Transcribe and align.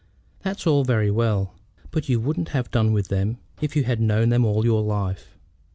"That's 0.39 0.65
all 0.65 0.83
very 0.83 1.11
well; 1.11 1.53
but 1.91 2.09
you 2.09 2.19
wouldn't 2.19 2.49
have 2.49 2.71
done 2.71 2.91
with 2.91 3.09
them 3.09 3.37
if 3.61 3.75
you 3.75 3.83
had 3.83 4.01
known 4.01 4.29
them 4.29 4.43
all 4.43 4.65
your 4.65 4.81
life." 4.81 5.37